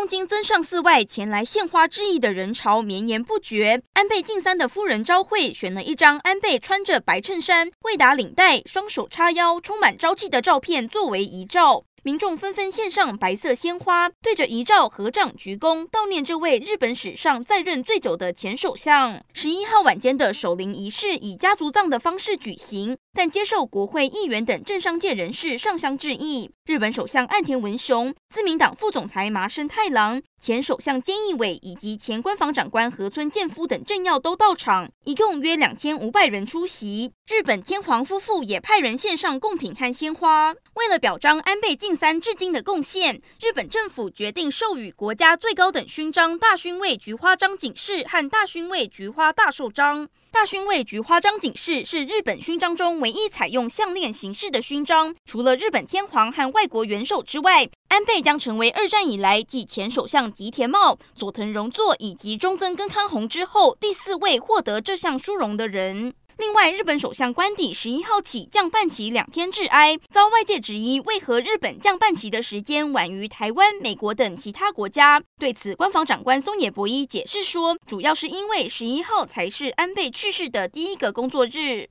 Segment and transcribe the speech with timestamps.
[0.00, 3.82] 东京增上寺外前来献花致意的人潮绵延不绝。
[3.92, 11.84] 安倍晋三的夫人昭惠选了一张安倍穿着白衬衫、未打领带、双手叉腰、充满朝气的照片作为遗照。
[12.02, 19.20] 民众纷纷献上白色鲜花，对着遗照合掌鞠躬，悼念这位日本史上在任最久的前首相。
[19.34, 26.50] 十一号晚间的守灵仪式以家族葬的方式举行，但接受国会议员等政商界人士上香致意。
[26.64, 37.12] 日本首相岸田文雄、自民党副总裁麻生太郎、前首相菅义伟以及前官房长官河村健夫等政要都到场，一共约两千五百人出席。
[37.28, 40.54] 日本天皇夫妇也派人献上贡品和鲜花。
[40.74, 50.08] 为了表彰安倍晋三至今的贡献，日本政府决定授予国家最高等勋章大勋位菊花章警示和大勋位菊花大寿章。
[50.32, 66.14] 大勋位菊花章警示是日本勋章中唯一采用项链形式的勋章，除了日本天皇和外国元首之外，安倍将成为二战以来继前首相吉田茂、佐藤荣作以及中曾根康弘之后第四位获得这项殊荣的人。
[66.38, 75.20] 另外，日本首相官邸十一号起降半旗两天致哀，遭外界质疑为何日本降半旗的时间晚于台湾、美国等其他国家。
[75.38, 81.88] 对此，官房长官松野博一解释说，主要是因为十一号才是安倍去世的第一个工作日。